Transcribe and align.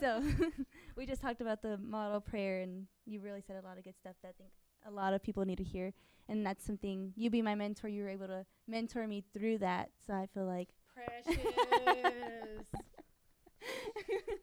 so 0.00 0.22
we 0.96 1.06
just 1.06 1.22
talked 1.22 1.40
about 1.40 1.62
the 1.62 1.78
model 1.78 2.20
prayer, 2.20 2.60
and 2.62 2.86
you 3.06 3.20
really 3.20 3.42
said 3.46 3.56
a 3.62 3.66
lot 3.66 3.78
of 3.78 3.84
good 3.84 3.96
stuff 3.98 4.14
that 4.22 4.28
I 4.28 4.32
think 4.38 4.50
a 4.86 4.90
lot 4.90 5.14
of 5.14 5.22
people 5.22 5.44
need 5.44 5.58
to 5.58 5.64
hear. 5.64 5.92
And 6.28 6.44
that's 6.44 6.64
something 6.66 7.12
you 7.16 7.30
be 7.30 7.40
my 7.42 7.54
mentor. 7.54 7.88
You 7.88 8.02
were 8.02 8.08
able 8.08 8.26
to 8.26 8.44
mentor 8.66 9.06
me 9.06 9.22
through 9.32 9.58
that, 9.58 9.90
so 10.06 10.12
I 10.12 10.26
feel 10.34 10.44
like 10.46 10.68
precious. 10.92 11.40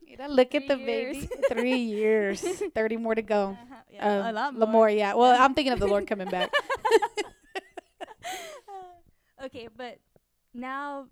you 0.08 0.18
know, 0.18 0.28
look 0.28 0.56
at 0.56 0.68
the 0.68 0.76
Three 0.76 0.86
baby. 0.86 1.30
Three 1.50 1.78
years, 1.78 2.42
thirty 2.76 2.98
more 2.98 3.16
to 3.16 3.22
go. 3.22 3.58
Uh-huh, 3.62 3.76
yeah, 3.92 4.08
Uh, 4.08 4.32
a 4.32 4.34
lot 4.34 4.56
la- 4.56 4.66
more. 4.66 4.90
yeah. 4.90 5.14
Well, 5.14 5.36
I'm 5.40 5.54
thinking 5.54 5.74
of 5.74 5.80
the 5.80 5.88
Lord 5.88 6.08
coming 6.08 6.30
back. 6.30 6.52
okay, 9.44 9.68
but 9.76 9.98
now, 10.54 11.08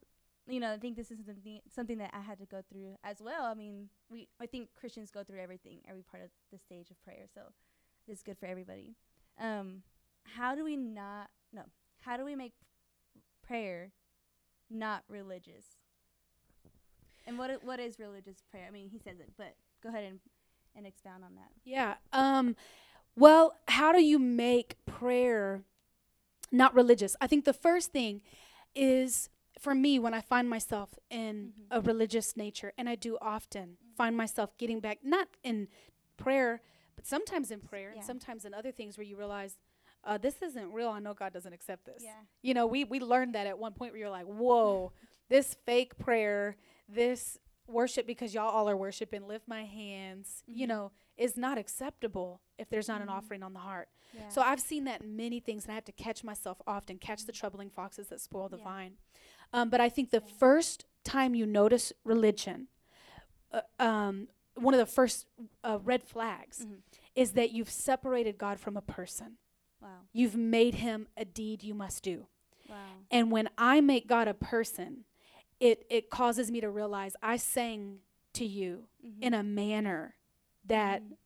you 0.48 0.60
know, 0.60 0.73
I 0.73 0.78
think 0.78 0.96
this 0.96 1.12
is 1.12 1.20
something 1.26 1.60
something 1.73 1.98
that 2.00 2.12
I 2.14 2.21
had 2.21 2.39
to 2.39 2.46
go 2.46 2.62
through 2.70 2.96
as 3.04 3.21
well. 3.21 3.46
I 3.46 3.54
mean, 3.54 3.90
we 4.10 4.28
I 4.40 4.46
think 4.46 4.70
Christians 4.80 5.12
go 5.12 5.23
through 5.23 5.40
everything, 5.40 5.80
every 5.88 6.04
part 6.04 6.23
of 6.23 6.30
the 6.52 6.58
stage 6.58 6.90
of 6.90 7.02
prayer. 7.04 7.26
So 7.34 7.41
this 8.08 8.18
is 8.18 8.23
good 8.23 8.38
for 8.38 8.48
everybody. 8.48 8.96
Um, 9.40 9.84
how 10.23 10.55
do 10.55 10.63
we 10.63 10.76
not 10.76 11.30
no? 11.54 11.63
How 12.02 12.18
do 12.18 12.26
we 12.26 12.35
make 12.35 12.54
prayer 13.46 13.91
not 14.70 15.04
religious? 15.08 15.66
And 17.27 17.38
what 17.38 17.63
what 17.63 17.80
is 17.80 17.99
religious 17.99 18.44
prayer? 18.49 18.66
I 18.68 18.71
mean, 18.71 18.90
he 18.90 18.98
says 18.99 19.20
it, 19.20 19.32
but 19.38 19.55
go 19.84 19.90
ahead 19.90 20.05
and 20.05 20.20
and 20.76 20.88
expound 20.88 21.23
on 21.23 21.35
that. 21.35 21.52
Yeah. 21.63 21.96
Um, 22.13 22.55
well, 23.16 23.54
how 23.68 23.91
do 23.91 24.02
you 24.02 24.18
make 24.18 24.77
prayer 24.85 25.63
not 26.52 26.73
religious? 26.73 27.16
I 27.21 27.27
think 27.27 27.46
the 27.46 27.54
first 27.54 27.91
thing 27.91 28.21
is 28.73 29.30
for 29.61 29.75
me 29.75 29.99
when 29.99 30.13
I 30.13 30.21
find 30.21 30.49
myself 30.49 30.97
in 31.11 31.53
Mhm. 31.55 31.67
a 31.70 31.81
religious 31.81 32.35
nature, 32.35 32.73
and 32.79 32.89
I 32.89 32.95
do 32.95 33.17
often 33.21 33.77
find 33.95 34.17
myself 34.17 34.57
getting 34.57 34.79
back, 34.79 35.03
not 35.03 35.27
in 35.43 35.67
prayer, 36.17 36.61
but 36.95 37.05
sometimes 37.05 37.51
in 37.51 37.61
prayer, 37.61 37.91
Yeah. 37.91 37.97
and 37.97 38.03
sometimes 38.05 38.43
in 38.43 38.53
other 38.55 38.71
things 38.71 38.98
where 38.98 39.05
you 39.05 39.15
realize. 39.15 39.57
Uh, 40.03 40.18
this 40.18 40.41
isn't 40.41 40.71
real. 40.73 40.90
I 40.90 40.98
know 40.99 41.13
God 41.13 41.31
doesn't 41.31 41.53
accept 41.53 41.85
this. 41.85 42.01
Yeah. 42.03 42.23
You 42.41 42.55
know, 42.55 42.65
we 42.65 42.85
we 42.85 42.99
learned 42.99 43.35
that 43.35 43.45
at 43.45 43.59
one 43.59 43.73
point 43.73 43.91
where 43.93 43.99
you're 43.99 44.09
like, 44.09 44.26
whoa, 44.26 44.93
this 45.29 45.53
fake 45.53 45.96
prayer, 45.99 46.57
this 46.90 47.37
worship 47.68 48.07
because 48.07 48.34
y'all 48.34 48.49
all 48.49 48.68
are 48.68 48.75
worshiping, 48.75 49.27
lift 49.27 49.48
my 49.48 49.63
hands, 49.63 50.43
you 50.48 50.65
Mhm. 50.65 50.70
know, 50.70 50.91
is 51.18 51.37
not 51.37 51.59
acceptable 51.59 52.41
if 52.57 52.68
there's 52.70 52.87
not 52.87 52.99
an 53.01 53.09
Mhm. 53.09 53.12
offering 53.12 53.43
on 53.43 53.53
the 53.53 53.59
heart. 53.59 53.90
Yeah. 54.12 54.27
So 54.29 54.41
I've 54.41 54.59
seen 54.59 54.85
that 54.85 55.01
in 55.03 55.15
many 55.15 55.40
things, 55.40 55.65
and 55.65 55.71
I 55.71 55.75
have 55.75 55.85
to 55.85 55.91
catch 55.91 56.23
myself 56.23 56.59
often, 56.65 56.98
catch 56.98 57.25
the 57.25 57.31
troubling 57.31 57.70
foxes 57.70 58.07
that 58.09 58.20
spoil 58.20 58.49
the 58.49 58.57
vine. 58.57 58.98
Um, 59.54 59.70
but 59.70 59.82
I 59.82 59.90
think 59.90 60.12
the 60.12 60.21
first 60.21 60.85
time 61.04 61.35
you 61.35 61.46
notice 61.46 61.91
religion, 62.04 62.68
uh, 63.52 63.62
um, 63.80 64.28
one 64.56 64.74
of 64.74 64.80
the 64.80 64.85
first 64.85 65.25
uh, 65.63 65.80
red 65.84 66.03
flags 66.03 66.66
Mhm. 66.66 66.81
is 67.16 67.34
that 67.34 67.52
you've 67.52 67.69
separated 67.69 68.38
God 68.38 68.59
from 68.59 68.78
a 68.78 68.81
person. 68.81 69.38
wow. 69.81 70.02
You've 70.13 70.35
made 70.35 70.75
him 70.75 71.08
a 71.18 71.25
deed 71.25 71.63
you 71.63 71.74
must 71.74 72.03
do. 72.03 72.28
Wow. 72.69 72.78
And 73.09 73.31
when 73.31 73.50
I 73.58 73.81
make 73.81 74.06
God 74.08 74.28
a 74.28 74.34
person, 74.35 75.06
it 75.59 75.86
it 75.90 76.09
causes 76.09 76.52
me 76.52 76.62
to 76.62 76.69
realize 76.69 77.16
I 77.22 77.38
sang 77.38 78.00
to 78.34 78.46
you 78.46 78.88
Mhm. 79.03 79.22
in 79.24 79.34
a 79.34 79.41
manner 79.44 80.16
that 80.66 81.02
Mhm. 81.02 81.18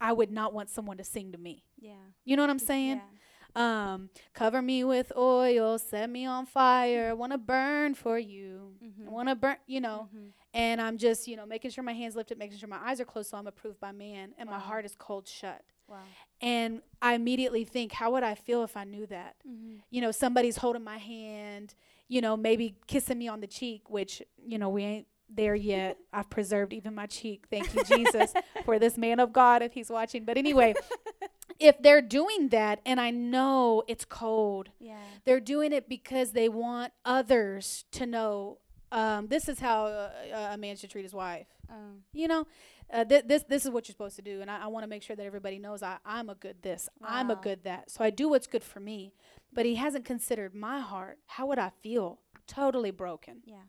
I 0.00 0.12
would 0.12 0.30
not 0.30 0.52
want 0.54 0.70
someone 0.70 0.96
to 0.96 1.04
sing 1.04 1.32
to 1.32 1.38
me. 1.38 1.64
yeah. 1.78 1.96
You 2.24 2.36
know 2.36 2.42
what 2.42 2.50
I'm 2.50 2.58
saying? 2.58 2.96
Yeah. 2.96 3.10
Um, 3.56 4.10
cover 4.34 4.62
me 4.62 4.84
with 4.84 5.10
oil, 5.16 5.78
set 5.78 6.08
me 6.10 6.26
on 6.26 6.46
fire. 6.46 7.10
I 7.10 7.12
want 7.14 7.32
to 7.32 7.38
burn 7.38 7.94
for 7.94 8.18
you. 8.18 8.74
Mhm. 8.82 9.06
I 9.08 9.10
want 9.10 9.28
to 9.28 9.34
burn, 9.34 9.56
you 9.66 9.80
know. 9.80 10.08
Mhm. 10.14 10.32
And 10.54 10.80
I'm 10.80 10.96
just, 10.98 11.26
you 11.26 11.36
know, 11.36 11.46
making 11.46 11.70
sure 11.72 11.82
my 11.84 11.92
hands 11.92 12.14
lifted, 12.16 12.38
making 12.38 12.58
sure 12.58 12.68
my 12.68 12.78
eyes 12.88 13.00
are 13.00 13.04
closed, 13.04 13.30
so 13.30 13.36
I'm 13.38 13.46
approved 13.46 13.80
by 13.80 13.92
man, 13.92 14.34
and 14.38 14.48
my 14.48 14.58
heart 14.58 14.84
is 14.84 14.94
cold 14.94 15.26
shut. 15.28 15.62
Wow. 15.88 15.98
And 16.40 16.82
I 17.02 17.14
immediately 17.14 17.64
think, 17.64 17.92
how 17.92 18.12
would 18.12 18.22
I 18.22 18.34
feel 18.34 18.62
if 18.62 18.76
I 18.76 18.84
knew 18.84 19.06
that? 19.06 19.36
Mhm. 19.46 19.80
you 19.90 20.00
know, 20.00 20.10
somebody's 20.10 20.58
holding 20.58 20.84
my 20.84 20.98
hand, 20.98 21.74
you 22.08 22.20
know, 22.20 22.36
maybe 22.36 22.76
kissing 22.86 23.18
me 23.18 23.28
on 23.28 23.40
the 23.40 23.46
cheek, 23.46 23.88
which, 23.90 24.22
you 24.46 24.58
know, 24.58 24.68
we 24.68 24.82
ain't 24.84 25.06
there 25.30 25.54
yet. 25.54 25.98
I've 26.12 26.30
preserved 26.30 26.72
even 26.72 26.94
my 26.94 27.06
cheek. 27.06 27.46
Thank 27.50 27.74
you, 27.74 27.82
Jesus, 27.84 28.32
for 28.64 28.78
this 28.78 28.96
man 28.96 29.20
of 29.20 29.32
God 29.32 29.62
if 29.62 29.72
he's 29.74 29.90
watching. 29.90 30.24
But 30.24 30.36
anyway, 30.38 30.74
if 31.60 31.80
they're 31.82 32.02
doing 32.02 32.48
that 32.50 32.80
and 32.86 33.00
I 33.00 33.10
know 33.10 33.82
it's 33.88 34.04
cold, 34.04 34.70
Yeah. 34.78 34.98
they're 35.24 35.40
doing 35.40 35.72
it 35.72 35.88
because 35.88 36.32
they 36.32 36.48
want 36.48 36.92
others 37.04 37.84
to 37.92 38.06
know 38.06 38.58
um, 38.90 39.26
this 39.28 39.48
is 39.50 39.60
how 39.60 39.84
uh, 39.86 40.10
a 40.52 40.56
man 40.56 40.76
should 40.76 40.90
treat 40.90 41.02
his 41.02 41.12
wife. 41.12 41.46
Um. 41.68 42.04
You 42.14 42.26
know, 42.26 42.46
uh, 42.90 43.04
th- 43.04 43.24
this 43.26 43.42
this 43.42 43.66
is 43.66 43.70
what 43.70 43.86
you're 43.86 43.92
supposed 43.92 44.16
to 44.16 44.22
do, 44.22 44.40
and 44.40 44.50
I, 44.50 44.62
I 44.64 44.66
want 44.68 44.84
to 44.84 44.88
make 44.88 45.02
sure 45.02 45.14
that 45.14 45.26
everybody 45.26 45.58
knows 45.58 45.82
I, 45.82 45.98
I'm 46.06 46.30
a 46.30 46.34
good 46.34 46.62
this, 46.62 46.88
I'm 47.02 47.30
a 47.30 47.36
good 47.36 47.64
that. 47.64 47.90
So 47.90 48.02
I 48.02 48.08
do 48.08 48.30
what's 48.30 48.46
good 48.46 48.64
for 48.64 48.80
me, 48.80 49.12
but 49.52 49.66
he 49.66 49.74
hasn't 49.74 50.06
considered 50.06 50.54
my 50.54 50.80
heart. 50.80 51.18
How 51.26 51.44
would 51.48 51.58
I 51.58 51.70
feel? 51.82 52.20
Totally 52.46 52.90
broken, 52.90 53.42
Yeah. 53.44 53.64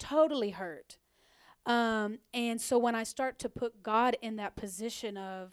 totally 0.00 0.50
hurt. 0.50 0.98
Um, 1.66 2.18
and 2.34 2.60
so 2.60 2.76
when 2.76 2.94
I 2.96 3.04
start 3.04 3.38
to 3.38 3.48
put 3.48 3.82
God 3.82 4.16
in 4.20 4.34
that 4.36 4.56
position 4.56 5.16
of 5.16 5.52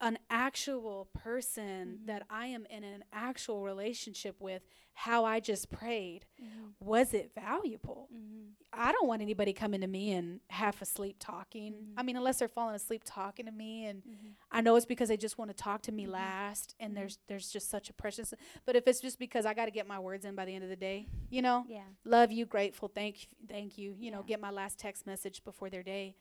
an 0.00 0.18
actual 0.30 1.06
person 1.12 2.00
Mhm. 2.02 2.06
that 2.06 2.22
I 2.30 2.46
am 2.46 2.66
in 2.66 2.84
an 2.84 3.04
actual 3.12 3.62
relationship 3.62 4.40
with, 4.40 4.62
how 4.94 5.24
I 5.24 5.38
just 5.38 5.70
prayed, 5.70 6.26
Mhm. 6.40 6.74
was 6.80 7.14
it 7.14 7.32
valuable? 7.34 8.08
Mhm. 8.12 8.54
I 8.72 8.90
don't 8.92 9.06
want 9.06 9.22
anybody 9.22 9.52
coming 9.52 9.80
to 9.80 9.86
me 9.86 10.12
and 10.12 10.40
half 10.50 10.82
asleep 10.82 11.16
talking. 11.20 11.72
Mhm. 11.72 11.94
I 11.96 12.02
mean, 12.02 12.16
unless 12.16 12.38
they're 12.40 12.48
falling 12.48 12.74
asleep 12.74 13.02
talking 13.04 13.46
to 13.46 13.52
me, 13.52 13.86
and 13.86 14.02
Mhm. 14.04 14.34
I 14.50 14.60
know 14.60 14.74
it's 14.76 14.86
because 14.86 15.08
they 15.08 15.16
just 15.16 15.38
want 15.38 15.50
to 15.50 15.54
talk 15.56 15.82
to 15.82 15.92
me 15.92 16.04
Mhm. 16.06 16.10
last, 16.10 16.74
and 16.80 16.96
there's 16.96 17.18
there's 17.28 17.50
just 17.50 17.68
such 17.70 17.88
a 17.90 17.92
precious. 17.92 18.34
But 18.64 18.76
if 18.76 18.86
it's 18.88 19.00
just 19.00 19.18
because 19.18 19.46
I 19.46 19.54
got 19.54 19.66
to 19.66 19.70
get 19.70 19.86
my 19.86 19.98
words 19.98 20.24
in 20.24 20.34
by 20.34 20.44
the 20.44 20.54
end 20.54 20.64
of 20.64 20.70
the 20.70 20.76
day, 20.76 21.06
you 21.30 21.42
know, 21.42 21.64
Yeah. 21.68 21.86
love 22.04 22.30
you, 22.32 22.44
grateful, 22.44 22.88
thank 22.88 23.22
you, 23.22 23.28
thank 23.48 23.78
you, 23.78 23.94
you 23.98 24.10
know, 24.10 24.22
get 24.22 24.40
my 24.40 24.50
last 24.50 24.78
text 24.78 25.06
message 25.06 25.44
before 25.44 25.70
their 25.70 25.82
day, 25.84 26.16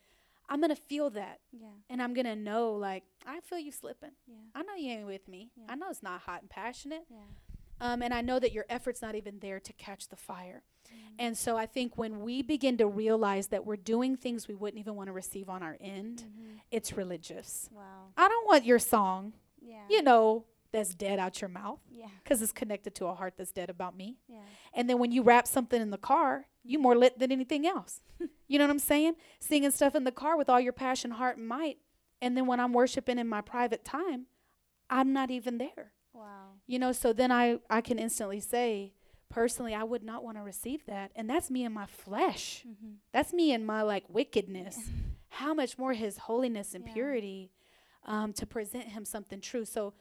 I'm 0.50 0.62
gonna 0.62 0.76
feel 0.76 1.10
that, 1.12 1.40
Yeah. 1.52 1.68
and 1.90 2.02
I'm 2.02 2.14
gonna 2.14 2.36
know 2.36 2.72
like 2.74 3.04
I 3.26 3.40
feel 3.42 3.60
you 3.60 3.72
slipping. 3.72 4.12
Yeah. 4.28 4.36
I 4.56 4.64
know 4.64 4.76
you 4.76 4.90
ain't 4.92 5.06
with 5.08 5.28
me. 5.28 5.52
Yeah. 5.56 5.66
I 5.70 5.76
know 5.76 5.90
it's 5.90 6.04
not 6.04 6.22
hot 6.22 6.42
and 6.42 6.50
passionate. 6.50 7.06
Yeah. 7.10 7.18
Um, 7.80 8.02
and 8.02 8.14
I 8.14 8.22
know 8.22 8.40
that 8.40 8.54
your 8.54 8.66
effort's 8.70 9.02
not 9.02 9.14
even 9.16 9.40
there 9.40 9.60
to 9.60 9.74
catch 9.74 10.08
the 10.08 10.16
fire. 10.16 10.64
Mhm. 10.88 11.16
And 11.20 11.38
so 11.38 11.58
I 11.58 11.66
think 11.68 11.96
when 11.98 12.22
we 12.22 12.42
begin 12.42 12.78
to 12.78 12.88
realize 12.88 13.48
that 13.50 13.66
we're 13.66 13.76
doing 13.76 14.16
things 14.16 14.48
we 14.48 14.56
wouldn't 14.56 14.80
even 14.80 14.96
want 14.96 15.08
to 15.08 15.14
receive 15.14 15.48
on 15.50 15.62
our 15.62 15.78
end, 15.80 16.24
Mhm. 16.24 16.60
it's 16.72 16.94
religious. 16.94 17.70
Wow. 17.72 18.14
I 18.18 18.28
don't 18.30 18.48
want 18.48 18.64
your 18.66 18.80
song, 18.80 19.34
Yeah. 19.62 19.86
you 19.90 20.02
know, 20.02 20.46
that's 20.72 20.96
dead 20.96 21.20
out 21.20 21.40
your 21.40 21.50
mouth 21.50 21.80
Yeah. 21.92 22.10
because 22.24 22.42
it's 22.42 22.52
connected 22.52 22.96
to 22.96 23.06
a 23.08 23.14
heart 23.14 23.36
that's 23.38 23.52
dead 23.52 23.70
about 23.70 23.96
me. 23.96 24.18
Yeah. 24.28 24.42
And 24.74 24.90
then 24.90 24.98
when 24.98 25.12
you 25.12 25.22
wrap 25.22 25.46
something 25.48 25.82
in 25.82 25.92
the 25.92 25.98
car, 25.98 26.48
you 26.68 26.80
more 26.80 26.96
lit 26.96 27.18
than 27.20 27.32
anything 27.32 27.66
else. 27.66 28.02
you 28.48 28.58
know 28.58 28.66
what 28.66 28.72
I'm 28.72 28.80
saying? 28.80 29.16
Singing 29.40 29.72
stuff 29.72 29.96
in 29.96 30.04
the 30.04 30.12
car 30.12 30.38
with 30.38 30.50
all 30.50 30.60
your 30.60 30.74
passion, 30.74 31.12
heart, 31.12 31.38
and 31.38 31.48
might. 31.48 31.78
And 32.22 32.36
then 32.36 32.48
when 32.48 32.60
I'm 32.60 32.74
worshiping 32.74 33.20
in 33.20 33.28
my 33.28 33.42
private 33.42 33.86
time, 33.86 34.26
I'm 34.90 35.14
not 35.14 35.30
even 35.32 35.58
there. 35.58 35.92
Wow. 36.14 36.54
You 36.66 36.80
know, 36.80 36.92
so 36.92 37.14
then 37.14 37.32
I, 37.32 37.60
I 37.70 37.82
can 37.82 38.00
instantly 38.00 38.40
say, 38.40 38.94
personally, 39.30 39.76
I 39.76 39.84
would 39.84 40.04
not 40.04 40.24
want 40.24 40.38
to 40.38 40.44
receive 40.44 40.86
that. 40.88 41.12
And 41.16 41.30
that's 41.30 41.52
me 41.52 41.64
in 41.64 41.74
my 41.74 41.86
flesh. 41.86 42.64
Mhm. 42.68 42.96
That's 43.12 43.34
me 43.34 43.52
in 43.54 43.66
my 43.66 43.82
like 43.84 44.06
wickedness. 44.10 44.80
How 45.30 45.54
much 45.54 45.78
more 45.78 45.94
his 45.94 46.18
holiness 46.18 46.74
and 46.74 46.86
Yeah. 46.88 46.94
purity 46.94 47.52
um, 48.06 48.34
to 48.34 48.46
present 48.46 48.86
him 48.86 49.04
something 49.06 49.42
true. 49.42 49.66
So 49.66 49.94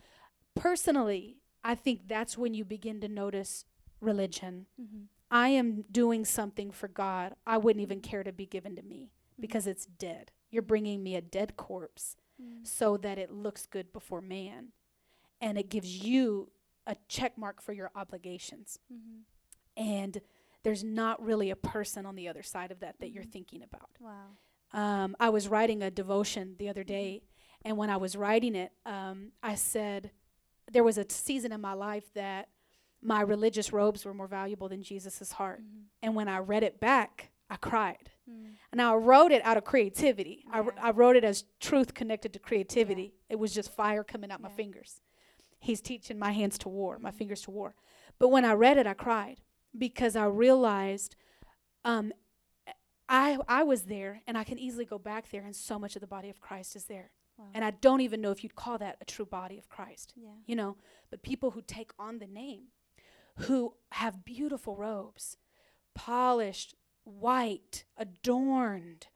personally, 0.54 1.36
I 1.64 1.74
think 1.74 2.08
that's 2.08 2.38
when 2.38 2.54
you 2.54 2.64
begin 2.64 3.00
to 3.00 3.08
notice 3.08 3.64
religion. 4.00 4.66
Mhm. 4.80 5.06
I 5.30 5.48
am 5.48 5.82
doing 5.90 6.24
something 6.24 6.70
for 6.70 6.88
God 6.88 7.34
I 7.46 7.58
wouldn't 7.58 7.82
even 7.82 8.00
care 8.00 8.22
to 8.22 8.32
be 8.32 8.46
given 8.46 8.76
to 8.76 8.82
me 8.82 9.10
because 9.38 9.66
it's 9.66 9.86
dead. 9.86 10.30
You're 10.50 10.62
bringing 10.62 11.02
me 11.02 11.14
a 11.16 11.20
dead 11.20 11.56
corpse 11.56 12.16
Mhm. 12.40 12.66
so 12.66 12.96
that 12.98 13.18
it 13.18 13.30
looks 13.30 13.66
good 13.66 13.92
before 13.92 14.20
man 14.20 14.72
and 15.40 15.58
it 15.58 15.68
gives 15.70 16.04
you 16.04 16.50
a 16.86 16.96
check 17.08 17.36
mark 17.38 17.60
for 17.62 17.72
your 17.72 17.90
obligations 17.94 18.78
Mhm. 18.92 19.22
and 19.76 20.20
there's 20.62 20.84
not 20.84 21.22
really 21.22 21.50
a 21.50 21.56
person 21.56 22.04
on 22.06 22.14
the 22.16 22.28
other 22.28 22.42
side 22.42 22.70
of 22.70 22.80
that 22.80 22.98
that 23.00 23.10
you're 23.10 23.24
Mhm. 23.24 23.32
thinking 23.32 23.62
about 23.62 23.90
Wow. 24.00 24.36
um, 24.72 25.16
i 25.18 25.28
was 25.30 25.48
writing 25.48 25.82
a 25.82 25.90
devotion 25.90 26.56
the 26.58 26.68
other 26.68 26.84
day 26.84 27.22
and 27.62 27.76
when 27.76 27.88
i 27.90 27.96
was 27.96 28.16
writing 28.16 28.54
it 28.54 28.72
um, 28.84 29.32
i 29.42 29.54
said 29.54 30.12
there 30.70 30.84
was 30.84 30.98
a 30.98 31.06
season 31.10 31.52
in 31.52 31.60
my 31.60 31.72
life 31.72 32.12
that 32.14 32.48
my 33.14 33.20
religious 33.20 33.72
robes 33.72 34.04
were 34.04 34.14
more 34.14 34.26
valuable 34.40 34.68
than 34.68 34.82
jesus' 34.82 35.32
heart 35.32 35.60
Mhm. 35.62 35.84
and 36.02 36.14
when 36.18 36.28
i 36.28 36.38
read 36.38 36.62
it 36.62 36.80
back 36.80 37.30
i 37.50 37.56
cried 37.56 38.10
now 38.74 38.92
I 38.94 38.96
wrote 38.96 39.32
it 39.32 39.42
out 39.44 39.56
of 39.56 39.64
creativity. 39.64 40.44
I, 40.52 40.60
Yeah. 40.60 40.70
I 40.88 40.90
wrote 40.90 41.16
it 41.16 41.24
as 41.24 41.44
truth 41.60 41.94
connected 41.94 42.32
to 42.34 42.38
creativity. 42.48 43.14
It 43.30 43.36
was 43.36 43.54
just 43.54 43.72
fire 43.72 44.04
coming 44.04 44.30
out 44.32 44.40
my 44.42 44.50
fingers. 44.50 45.00
He's 45.60 45.80
teaching 45.80 46.18
my 46.18 46.32
hands 46.32 46.58
to 46.58 46.68
war, 46.68 46.98
my 46.98 47.10
Mhm. 47.12 47.14
fingers 47.20 47.42
to 47.42 47.50
war. 47.52 47.74
But 48.18 48.28
when 48.28 48.44
I 48.44 48.52
read 48.52 48.76
it, 48.76 48.86
I 48.86 48.92
cried 48.94 49.40
because 49.86 50.14
I 50.16 50.26
realized 50.26 51.14
um, 51.84 52.12
I 53.08 53.38
I 53.48 53.62
was 53.62 53.84
there 53.84 54.22
and 54.26 54.36
I 54.36 54.44
can 54.44 54.58
easily 54.58 54.84
go 54.84 54.98
back 54.98 55.30
there 55.30 55.44
and 55.44 55.54
so 55.56 55.78
much 55.78 55.94
of 55.96 56.00
the 56.00 56.06
body 56.16 56.28
of 56.28 56.40
Christ 56.40 56.74
is 56.76 56.86
there. 56.86 57.12
Wow. 57.38 57.46
And 57.54 57.64
I 57.64 57.70
don't 57.70 58.00
even 58.00 58.20
know 58.20 58.32
if 58.32 58.42
you'd 58.42 58.56
call 58.56 58.78
that 58.78 58.96
a 59.00 59.04
true 59.04 59.26
body 59.26 59.56
of 59.58 59.68
Christ. 59.68 60.12
yeah. 60.16 60.30
You 60.46 60.56
know, 60.56 60.76
but 61.10 61.22
people 61.22 61.52
who 61.52 61.62
take 61.62 61.92
on 61.98 62.18
the 62.18 62.26
name, 62.26 62.64
who 63.40 63.74
have 63.92 64.24
beautiful 64.24 64.76
robes, 64.76 65.36
polished, 65.94 66.74
white, 67.04 67.84
adorned, 67.96 69.06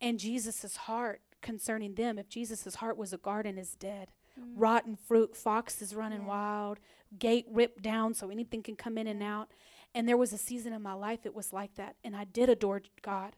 and 0.00 0.18
Jesus' 0.18 0.76
heart 0.76 1.20
concerning 1.40 1.94
them, 1.94 2.18
if 2.18 2.28
Jesus' 2.28 2.76
heart 2.76 2.96
was 2.96 3.12
a 3.12 3.18
garden, 3.18 3.58
is 3.58 3.74
dead. 3.74 4.10
Mm. 4.38 4.52
Rotten 4.56 4.96
fruit, 4.96 5.36
foxes 5.36 5.94
running 5.94 6.22
Yeah. 6.22 6.28
wild, 6.28 6.80
gate 7.18 7.46
ripped 7.48 7.82
down 7.82 8.14
so 8.14 8.30
anything 8.30 8.62
can 8.62 8.76
come 8.76 8.98
in 8.98 9.06
and 9.06 9.22
out. 9.22 9.50
And 9.94 10.08
there 10.08 10.16
was 10.16 10.32
a 10.32 10.38
season 10.38 10.72
in 10.72 10.82
my 10.82 10.92
life 10.92 11.24
it 11.24 11.34
was 11.34 11.52
like 11.52 11.74
that. 11.74 11.96
And 12.04 12.14
I 12.16 12.24
did 12.24 12.48
adore 12.48 12.82
God. 13.02 13.36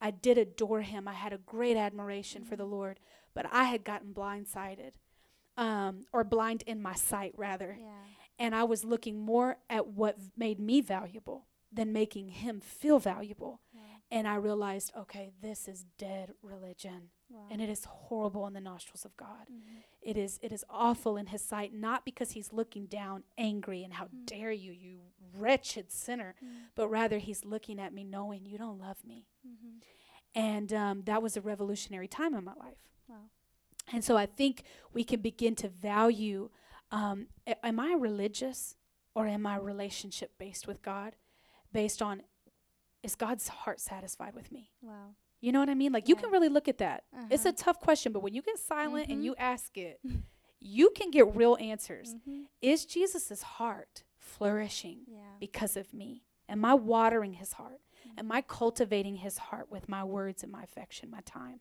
I 0.00 0.10
did 0.10 0.38
adore 0.38 0.80
him. 0.80 1.06
I 1.06 1.12
had 1.12 1.32
a 1.32 1.38
great 1.38 1.76
admiration 1.76 2.44
for 2.44 2.56
the 2.56 2.64
Lord, 2.64 2.98
but 3.34 3.46
I 3.52 3.64
had 3.64 3.84
gotten 3.84 4.14
blindsided. 4.14 4.92
Um, 5.56 6.06
or 6.12 6.24
blind 6.24 6.62
in 6.66 6.80
my 6.80 6.94
sight 6.94 7.34
rather 7.36 7.76
Yeah. 7.78 8.04
And 8.42 8.54
I 8.54 8.64
was 8.64 8.84
looking 8.84 9.16
more 9.20 9.56
at 9.70 9.86
what 9.88 10.18
made 10.36 10.58
me 10.58 10.80
valuable 10.80 11.46
than 11.72 11.92
making 11.92 12.28
him 12.28 12.60
feel 12.60 12.98
valuable. 12.98 13.60
Wow. 13.72 13.80
And 14.10 14.28
I 14.28 14.34
realized, 14.34 14.92
okay, 15.02 15.30
this 15.40 15.68
is 15.68 15.84
dead 15.96 16.32
religion, 16.42 17.10
Wow. 17.30 17.46
and 17.50 17.62
it 17.62 17.70
is 17.70 17.84
horrible 17.84 18.46
in 18.46 18.52
the 18.52 18.60
nostrils 18.60 19.04
of 19.06 19.16
God. 19.16 19.46
Mhm. 19.50 19.82
It 20.02 20.16
is 20.16 20.38
it 20.42 20.52
is 20.52 20.64
awful 20.68 21.16
in 21.16 21.26
his 21.28 21.40
sight, 21.42 21.72
not 21.72 22.04
because 22.04 22.32
he's 22.32 22.52
looking 22.52 22.86
down 22.86 23.24
angry 23.38 23.84
and 23.84 23.94
how 23.94 24.06
Mm. 24.06 24.26
dare 24.26 24.52
you, 24.52 24.72
you 24.72 25.00
wretched 25.32 25.90
sinner, 25.92 26.34
Mm. 26.44 26.68
but 26.74 26.88
rather 26.88 27.18
he's 27.18 27.44
looking 27.44 27.78
at 27.80 27.94
me 27.94 28.02
knowing 28.04 28.44
you 28.44 28.58
don't 28.58 28.78
love 28.78 29.02
me. 29.04 29.26
Mhm. 29.46 29.80
And 30.34 30.72
um, 30.72 31.02
that 31.04 31.22
was 31.22 31.36
a 31.36 31.40
revolutionary 31.40 32.08
time 32.08 32.34
in 32.34 32.44
my 32.44 32.54
life. 32.54 32.82
Wow. 33.08 33.30
And 33.92 34.04
so 34.04 34.16
I 34.16 34.26
think 34.26 34.64
we 34.92 35.04
can 35.04 35.20
begin 35.20 35.54
to 35.56 35.68
value 35.68 36.50
um, 36.92 37.26
a- 37.46 37.66
am 37.66 37.80
I 37.80 37.94
religious 37.98 38.76
or 39.14 39.26
am 39.26 39.46
I 39.46 39.56
relationship 39.56 40.38
based 40.38 40.66
with 40.68 40.82
God? 40.82 41.16
Based 41.72 42.00
on 42.02 42.22
is 43.02 43.16
God's 43.16 43.48
heart 43.48 43.80
satisfied 43.80 44.34
with 44.34 44.52
me? 44.52 44.70
Wow. 44.80 45.16
You 45.40 45.50
know 45.50 45.58
what 45.58 45.68
I 45.68 45.74
mean? 45.74 45.90
Like 45.90 46.08
you 46.08 46.14
can 46.14 46.30
really 46.30 46.48
look 46.48 46.68
at 46.68 46.78
that. 46.78 47.02
It's 47.30 47.44
a 47.44 47.48
Uh-huh. 47.48 47.56
tough 47.58 47.80
question, 47.80 48.12
but 48.12 48.20
when 48.22 48.32
you 48.32 48.42
get 48.42 48.58
silent 48.60 49.08
and 49.08 49.20
Mhm. 49.20 49.24
you 49.24 49.34
ask 49.36 49.76
it, 49.76 50.00
you 50.60 50.90
can 50.90 51.10
get 51.10 51.34
real 51.34 51.56
answers. 51.58 52.14
Mhm. 52.14 52.46
Is 52.60 52.86
Jesus' 52.86 53.42
heart 53.42 54.04
flourishing 54.18 55.04
Yeah. 55.08 55.36
because 55.40 55.76
of 55.76 55.92
me? 55.92 56.22
Am 56.48 56.64
I 56.64 56.74
watering 56.74 57.32
his 57.34 57.54
heart? 57.54 57.80
Mm-hmm. 58.06 58.18
Am 58.20 58.30
I 58.32 58.42
cultivating 58.42 59.16
his 59.16 59.38
heart 59.38 59.68
with 59.70 59.88
my 59.88 60.04
words 60.04 60.44
and 60.44 60.52
my 60.52 60.62
affection, 60.62 61.10
my 61.10 61.22
time? 61.22 61.60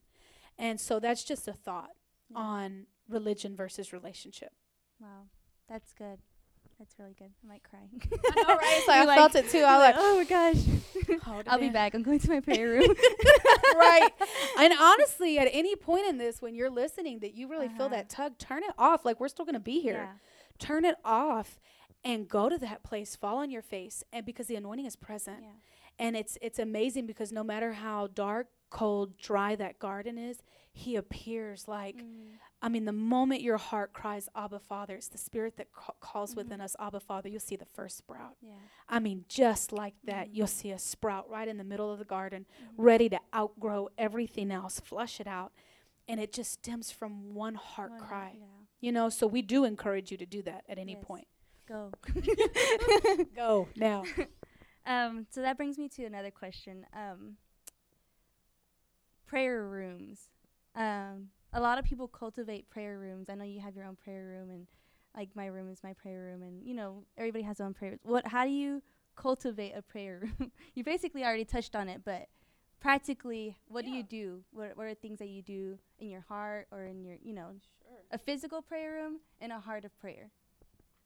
And 0.60 0.80
so 0.80 1.00
that's 1.00 1.24
just 1.24 1.48
a 1.48 1.54
thought 1.54 1.95
Yeah. 2.30 2.38
on 2.38 2.88
religion 3.07 3.56
versus 3.56 3.92
relationship. 3.92 4.54
Wow. 5.01 5.24
That's 5.68 5.94
good. 5.94 6.19
That's 6.80 6.95
really 6.98 7.13
good. 7.18 7.30
I 7.44 7.48
might 7.48 7.63
cry. 7.63 7.80
I 7.92 8.42
know, 8.42 8.56
right? 8.56 8.83
Like, 8.88 9.03
You're 9.03 9.12
I 9.12 9.15
felt 9.15 9.36
it 9.36 9.50
too. 9.50 9.59
I 9.59 9.77
was 9.77 9.81
like, 9.81 9.95
oh 9.98 10.18
my 10.18 10.24
gosh. 10.24 11.44
I'll 11.48 11.59
be 11.59 11.69
back. 11.69 11.94
I'm 11.94 12.01
going 12.03 12.19
to 12.19 12.30
my 12.30 12.39
prayer 12.39 12.69
room. 12.69 12.88
right. 13.75 14.09
And 14.57 14.74
honestly, 14.80 15.38
at 15.38 15.48
any 15.51 15.75
point 15.75 16.07
in 16.07 16.18
this, 16.18 16.42
when 16.42 16.56
you're 16.56 16.69
listening, 16.71 17.19
that 17.19 17.33
you 17.36 17.48
really 17.48 17.68
feel 17.68 17.86
Uh-huh. 17.86 17.95
that 17.95 18.09
tug, 18.09 18.38
turn 18.39 18.63
it 18.63 18.74
off. 18.77 19.06
Like 19.06 19.19
we're 19.19 19.27
still 19.27 19.45
going 19.45 19.53
to 19.53 19.59
be 19.59 19.80
here. 19.80 19.94
Yeah. 20.09 20.13
Turn 20.57 20.83
it 20.86 20.95
off 21.06 21.59
and 22.04 22.27
go 22.27 22.50
to 22.50 22.57
that 22.57 22.83
place. 22.83 23.15
Fall 23.15 23.38
on 23.38 23.51
your 23.51 23.62
face, 23.62 24.04
and 24.12 24.25
because 24.25 24.47
the 24.47 24.56
anointing 24.56 24.86
is 24.88 24.95
present, 24.95 25.38
Yeah. 25.42 25.47
and 26.00 26.15
it's 26.15 26.38
it's 26.42 26.57
amazing 26.59 27.06
because 27.06 27.31
no 27.31 27.44
matter 27.44 27.74
how 27.74 28.07
dark, 28.07 28.47
cold, 28.71 29.18
dry 29.18 29.56
that 29.56 29.77
garden 29.80 30.18
is, 30.18 30.38
He 30.74 30.95
appears 30.95 31.68
like. 31.68 31.97
Mm. 31.97 32.38
I 32.61 32.69
mean, 32.69 32.85
the 32.85 32.91
moment 32.91 33.41
your 33.41 33.57
heart 33.57 33.91
cries, 33.91 34.29
Abba 34.35 34.59
Father, 34.59 34.95
it's 34.95 35.07
the 35.07 35.17
Spirit 35.17 35.57
that 35.57 35.71
ca- 35.71 35.93
calls 35.99 36.33
Mhm. 36.33 36.37
within 36.37 36.61
us, 36.61 36.75
Abba 36.79 36.99
Father. 36.99 37.27
You'll 37.27 37.39
see 37.39 37.55
the 37.55 37.65
first 37.65 37.97
sprout. 37.97 38.37
Yeah. 38.39 38.53
I 38.87 38.99
mean, 38.99 39.25
just 39.27 39.71
like 39.71 39.95
that, 40.03 40.27
Mhm. 40.29 40.35
you'll 40.35 40.47
see 40.47 40.69
a 40.71 40.77
sprout 40.77 41.27
right 41.29 41.47
in 41.47 41.57
the 41.57 41.63
middle 41.63 41.91
of 41.91 41.97
the 41.97 42.05
garden, 42.05 42.45
Mhm. 42.61 42.73
ready 42.77 43.09
to 43.09 43.19
outgrow 43.33 43.89
everything 43.97 44.51
else, 44.51 44.79
flush 44.79 45.19
it 45.19 45.25
out. 45.27 45.53
And 46.07 46.19
it 46.19 46.31
just 46.33 46.51
stems 46.51 46.91
from 46.91 47.33
one 47.33 47.55
heart 47.55 47.91
not? 47.93 48.01
cry. 48.07 48.35
Yeah. 48.37 48.45
You 48.79 48.91
know, 48.91 49.09
so 49.09 49.25
we 49.27 49.41
do 49.41 49.63
encourage 49.63 50.11
you 50.11 50.17
to 50.17 50.25
do 50.25 50.41
that 50.43 50.63
at 50.69 50.77
any 50.77 50.93
Yes. 50.93 51.03
point. 51.03 51.27
Go. 51.67 51.91
Go 53.35 53.69
now. 53.75 54.03
Um, 54.83 55.27
so 55.29 55.41
that 55.43 55.57
brings 55.57 55.77
me 55.77 55.87
to 55.89 56.05
another 56.05 56.31
question. 56.31 56.87
Um, 56.91 57.37
prayer 59.27 59.63
rooms. 59.63 60.29
Um, 60.73 61.29
a 61.53 61.59
lot 61.62 61.77
of 61.77 61.86
people 61.86 62.07
cultivate 62.07 62.69
prayer 62.69 62.98
rooms. 63.00 63.30
I 63.30 63.36
know 63.36 63.44
you 63.44 63.59
have 63.59 63.75
your 63.75 63.86
own 63.86 63.95
prayer 63.95 64.25
room, 64.25 64.50
and 64.50 64.68
like 65.15 65.30
my 65.36 65.48
room 65.48 65.69
is 65.69 65.83
my 65.83 65.94
prayer 65.94 66.19
room, 66.21 66.42
and 66.44 66.63
you 66.65 66.74
know 66.74 67.03
everybody 67.18 67.44
has 67.44 67.57
their 67.57 67.68
own 67.68 67.74
prayer. 67.74 67.98
What? 68.03 68.27
How 68.27 68.45
do 68.45 68.51
you 68.51 68.81
cultivate 69.15 69.74
a 69.75 69.81
prayer 69.81 70.19
room? 70.21 70.51
you 70.75 70.83
basically 70.83 71.24
already 71.24 71.45
touched 71.45 71.75
on 71.75 71.89
it, 71.89 72.01
but 72.06 72.27
practically, 72.80 73.56
what 73.68 73.86
do 73.86 73.92
you 73.92 74.03
do? 74.03 74.44
What 74.51 74.75
What 74.77 74.88
are 74.88 74.94
things 74.94 75.19
that 75.19 75.30
you 75.30 75.42
do 75.42 75.77
in 76.00 76.09
your 76.09 76.21
heart 76.27 76.68
or 76.71 76.83
in 76.83 77.03
your, 77.03 77.18
you 77.21 77.33
know, 77.33 77.48
Sure. 77.83 77.97
a 78.12 78.18
physical 78.18 78.62
prayer 78.62 78.94
room 78.94 79.19
and 79.42 79.51
a 79.51 79.59
heart 79.59 79.86
of 79.86 79.97
prayer? 80.00 80.31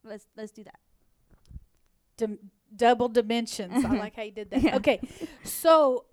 Let's 0.04 0.28
Let's 0.38 0.52
do 0.52 0.64
that. 0.64 0.80
Dim- 2.18 2.52
double 2.76 3.10
dimensions. 3.10 3.84
I 3.84 3.90
like 3.98 4.16
how 4.16 4.22
you 4.24 4.32
did 4.32 4.50
that. 4.52 4.62
Yeah. 4.62 4.76
Okay. 4.78 5.02
So, 5.44 6.06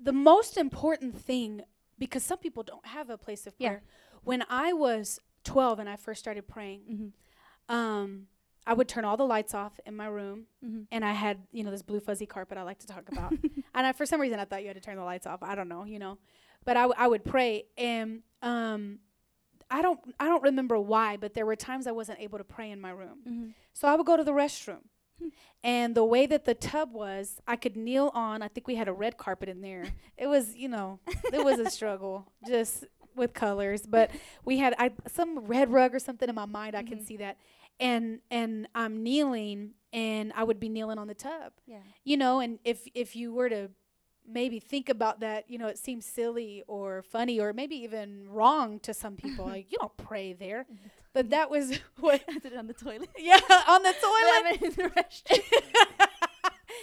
the 0.00 0.12
most 0.12 0.56
important 0.56 1.20
thing, 1.20 1.62
because 1.98 2.22
some 2.22 2.38
people 2.38 2.62
don't 2.62 2.86
have 2.86 3.10
a 3.10 3.18
place 3.18 3.46
of 3.46 3.56
prayer. 3.58 3.82
Yeah. 3.84 4.18
when 4.24 4.44
I 4.48 4.72
was 4.72 5.20
12 5.44 5.78
and 5.78 5.88
I 5.88 5.96
first 5.96 6.20
started 6.20 6.46
praying, 6.48 6.80
Mm-hmm. 6.90 7.74
um, 7.74 8.26
I 8.66 8.74
would 8.74 8.86
turn 8.86 9.06
all 9.06 9.16
the 9.16 9.24
lights 9.24 9.54
off 9.54 9.80
in 9.86 9.96
my 9.96 10.06
room, 10.06 10.44
Mm-hmm. 10.64 10.82
and 10.92 11.04
I 11.04 11.12
had, 11.12 11.38
you 11.52 11.64
know, 11.64 11.70
this 11.70 11.80
blue 11.82 12.00
fuzzy 12.00 12.26
carpet 12.26 12.58
I 12.58 12.62
like 12.62 12.78
to 12.80 12.86
talk 12.86 13.08
about. 13.10 13.32
and 13.74 13.86
I, 13.86 13.92
for 13.92 14.04
some 14.04 14.20
reason, 14.20 14.38
I 14.38 14.44
thought 14.44 14.60
you 14.62 14.68
had 14.68 14.76
to 14.76 14.82
turn 14.82 14.96
the 14.96 15.04
lights 15.04 15.26
off. 15.26 15.42
I 15.42 15.54
don't 15.54 15.68
know, 15.68 15.84
you 15.84 15.98
know, 15.98 16.18
but 16.64 16.76
I, 16.76 16.82
w- 16.82 16.94
I 16.98 17.08
would 17.08 17.24
pray, 17.24 17.64
and 17.78 18.20
um, 18.42 18.98
I 19.70 19.80
don't, 19.80 19.98
I 20.20 20.26
don't 20.26 20.42
remember 20.42 20.78
why, 20.78 21.16
but 21.16 21.32
there 21.34 21.46
were 21.46 21.56
times 21.56 21.86
I 21.86 21.92
wasn't 21.92 22.20
able 22.20 22.36
to 22.38 22.44
pray 22.44 22.70
in 22.70 22.80
my 22.80 22.90
room, 22.90 23.18
mm-hmm. 23.26 23.46
so 23.72 23.88
I 23.88 23.94
would 23.96 24.04
go 24.06 24.16
to 24.18 24.24
the 24.24 24.32
restroom. 24.32 24.82
And 25.64 25.94
the 25.94 26.04
way 26.04 26.26
that 26.26 26.44
the 26.44 26.54
tub 26.54 26.92
was, 26.92 27.40
I 27.46 27.56
could 27.56 27.76
kneel 27.76 28.10
on. 28.14 28.42
I 28.42 28.48
think 28.48 28.66
we 28.68 28.76
had 28.76 28.86
a 28.88 28.92
red 28.92 29.16
carpet 29.16 29.48
in 29.48 29.60
there. 29.60 29.84
It 30.16 30.26
was, 30.28 30.54
you 30.54 30.68
know, 30.68 31.00
it 31.32 31.44
was 31.44 31.58
a 31.58 31.68
struggle 31.78 32.26
just 32.46 32.84
with 33.16 33.34
colors, 33.34 33.82
but 33.86 34.10
we 34.44 34.58
had 34.58 34.74
I 34.78 34.92
some 35.08 35.40
red 35.40 35.70
rug 35.72 35.94
or 35.94 35.98
something 35.98 36.28
in 36.28 36.34
my 36.34 36.46
mind. 36.46 36.76
I 36.76 36.84
can 36.84 36.98
Mhm. 36.98 37.06
see 37.06 37.16
that, 37.16 37.36
and 37.80 38.20
and 38.30 38.68
I'm 38.76 39.02
kneeling, 39.02 39.74
and 39.92 40.32
I 40.36 40.44
would 40.44 40.60
be 40.60 40.68
kneeling 40.68 40.98
on 40.98 41.08
the 41.08 41.14
tub, 41.14 41.52
Yeah. 41.66 41.82
you 42.04 42.16
know. 42.16 42.38
And 42.38 42.60
if 42.64 42.86
if 42.94 43.16
you 43.16 43.34
were 43.34 43.48
to 43.48 43.70
maybe 44.28 44.60
think 44.60 44.88
about 44.88 45.20
that, 45.20 45.48
you 45.50 45.58
know, 45.58 45.68
it 45.68 45.78
seems 45.78 46.04
silly 46.06 46.62
or 46.68 47.02
funny 47.02 47.40
or 47.40 47.52
maybe 47.52 47.76
even 47.76 48.28
wrong 48.28 48.78
to 48.80 48.92
some 48.94 49.16
people. 49.16 49.46
like 49.54 49.70
you 49.70 49.78
don't 49.80 49.96
pray 49.96 50.32
there, 50.32 50.66
but 51.12 51.30
that 51.30 51.50
was 51.50 51.78
what. 52.00 52.22
I 52.28 52.34
did 52.38 52.52
it 52.52 52.58
on 52.58 52.66
the 52.66 52.74
toilet. 52.74 53.08
Yeah, 53.18 53.40
on 53.68 53.82
the 53.82 53.94
toilet. 54.00 54.62
In 54.62 54.70
the 54.72 54.90
restroom. 54.90 56.08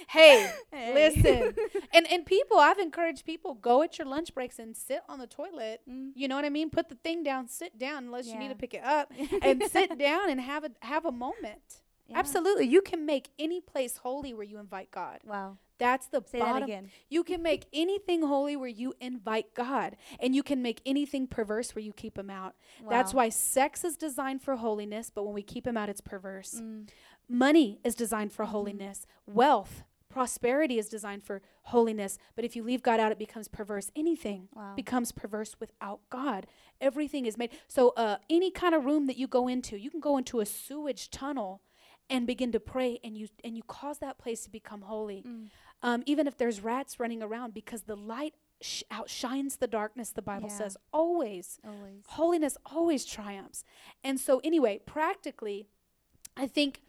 hey, 0.09 0.51
Hey. 0.71 0.93
listen. 0.93 1.55
and 1.93 2.07
and 2.11 2.25
people, 2.25 2.57
I've 2.57 2.79
encouraged 2.79 3.25
people 3.25 3.53
go 3.53 3.81
at 3.81 3.97
your 3.97 4.07
lunch 4.07 4.33
breaks 4.33 4.59
and 4.59 4.75
sit 4.75 5.01
on 5.07 5.19
the 5.19 5.27
toilet. 5.27 5.81
Mm. 5.89 6.11
You 6.15 6.27
know 6.27 6.35
what 6.35 6.45
I 6.45 6.49
mean? 6.49 6.69
Put 6.69 6.89
the 6.89 6.95
thing 6.95 7.23
down, 7.23 7.47
sit 7.47 7.77
down 7.77 8.05
unless 8.05 8.27
you 8.27 8.37
need 8.37 8.49
to 8.49 8.55
pick 8.55 8.73
it 8.73 8.83
up, 8.83 9.11
and 9.41 9.63
sit 9.71 9.97
down 9.97 10.29
and 10.29 10.39
have 10.41 10.63
a 10.63 10.71
have 10.81 11.05
a 11.05 11.11
moment. 11.11 11.81
Yeah. 12.07 12.19
Absolutely, 12.19 12.67
you 12.67 12.81
can 12.81 13.05
make 13.05 13.29
any 13.39 13.59
place 13.61 13.97
holy 13.97 14.31
where 14.33 14.43
you 14.43 14.59
invite 14.59 14.91
God. 14.91 15.19
Wow. 15.25 15.57
That's 15.77 16.07
the 16.07 16.23
Say 16.25 16.39
that 16.39 16.45
bottom. 16.45 16.63
again. 16.63 16.89
You 17.09 17.23
can 17.23 17.41
make 17.41 17.65
anything 17.73 18.21
holy 18.21 18.55
where 18.55 18.69
you 18.69 18.93
invite 19.01 19.53
God, 19.53 19.97
and 20.19 20.33
you 20.35 20.41
can 20.43 20.61
make 20.61 20.81
anything 20.85 21.27
perverse 21.27 21.75
where 21.75 21.83
you 21.83 21.91
keep 21.93 22.17
Him 22.17 22.29
out. 22.29 22.55
That's 22.89 23.13
why 23.13 23.29
sex 23.29 23.83
is 23.83 23.97
designed 23.97 24.41
for 24.41 24.55
holiness, 24.55 25.09
but 25.13 25.23
when 25.25 25.33
we 25.33 25.43
keep 25.43 25.67
Him 25.67 25.75
out, 25.77 25.89
it's 25.89 26.01
perverse. 26.01 26.61
Mm. 26.61 26.89
Money 27.27 27.79
is 27.83 27.95
designed 27.95 28.31
for 28.31 28.45
Mhm. 28.45 28.49
holiness. 28.49 29.05
Wealth, 29.25 29.83
prosperity 30.07 30.77
is 30.79 30.87
designed 30.87 31.23
for 31.23 31.41
holiness. 31.63 32.17
But 32.35 32.45
if 32.45 32.55
you 32.55 32.63
leave 32.63 32.81
God 32.83 32.99
out, 33.01 33.11
it 33.11 33.17
becomes 33.17 33.47
perverse. 33.49 33.91
Anything 33.95 34.47
Wow. 34.55 34.75
becomes 34.75 35.11
perverse 35.11 35.59
without 35.59 35.99
God. 36.09 36.47
Everything 36.79 37.25
is 37.25 37.37
made. 37.37 37.49
So, 37.67 37.89
uh, 37.97 38.19
any 38.29 38.49
kind 38.51 38.73
of 38.75 38.85
room 38.85 39.07
that 39.07 39.17
you 39.17 39.27
go 39.27 39.47
into, 39.49 39.77
you 39.77 39.89
can 39.89 39.99
go 39.99 40.15
into 40.17 40.39
a 40.39 40.45
sewage 40.45 41.09
tunnel 41.09 41.61
and 42.09 42.27
begin 42.27 42.51
to 42.51 42.59
pray, 42.59 42.99
and 43.03 43.17
you 43.17 43.27
and 43.43 43.57
you 43.57 43.63
cause 43.63 43.97
that 43.97 44.19
place 44.19 44.43
to 44.43 44.49
become 44.51 44.83
holy. 44.83 45.23
Mm. 45.23 45.49
Um, 45.83 46.03
even 46.05 46.27
if 46.27 46.37
there's 46.37 46.61
rats 46.61 46.99
running 46.99 47.21
around, 47.21 47.53
because 47.53 47.83
the 47.83 47.95
light 47.95 48.33
sh- 48.61 48.83
outshines 48.89 49.57
the 49.57 49.67
darkness. 49.67 50.09
The 50.11 50.21
Bible 50.21 50.49
Yeah. 50.49 50.57
says 50.57 50.77
always 50.93 51.59
Always. 51.63 52.03
holiness 52.07 52.57
always 52.65 53.05
triumphs. 53.05 53.63
And 54.03 54.19
so, 54.19 54.39
anyway, 54.43 54.79
practically, 54.85 55.67
I 56.37 56.47
think 56.47 56.81